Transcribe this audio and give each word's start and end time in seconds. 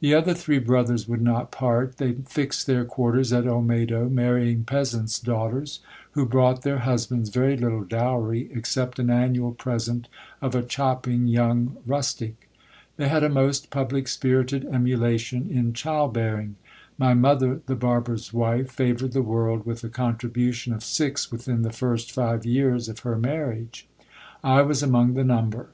The 0.00 0.14
other 0.14 0.32
three 0.32 0.58
brothers 0.58 1.06
would 1.06 1.20
not 1.20 1.50
part; 1.52 1.98
they 1.98 2.12
fixed 2.26 2.66
their 2.66 2.86
quarters 2.86 3.30
at 3.30 3.46
Olmedo, 3.46 4.08
marrying 4.08 4.64
peasants' 4.64 5.18
daughters, 5.18 5.80
who 6.12 6.24
brought 6.24 6.62
their 6.62 6.78
husbands 6.78 7.28
very 7.28 7.58
little 7.58 7.84
dowry, 7.84 8.48
except 8.54 8.98
an 8.98 9.10
annual 9.10 9.52
present 9.52 10.08
of 10.40 10.54
a 10.54 10.62
chopping 10.62 11.26
young 11.26 11.76
rustic. 11.86 12.48
They 12.96 13.08
had 13.08 13.22
a 13.22 13.28
most 13.28 13.68
public 13.68 14.08
spirited 14.08 14.64
emulation 14.64 15.50
in 15.50 15.74
child 15.74 16.14
bearing. 16.14 16.56
My 16.96 17.12
mother, 17.12 17.60
the 17.66 17.76
barber's 17.76 18.32
wife, 18.32 18.70
favoured 18.70 19.12
the 19.12 19.20
world 19.20 19.66
with 19.66 19.84
a 19.84 19.90
contribution 19.90 20.72
of 20.72 20.82
six 20.82 21.30
within 21.30 21.60
the 21.60 21.70
first 21.70 22.10
five 22.12 22.46
years 22.46 22.88
of 22.88 23.00
her 23.00 23.18
marriage. 23.18 23.86
I 24.42 24.62
was 24.62 24.82
among 24.82 25.12
the 25.12 25.24
number. 25.24 25.68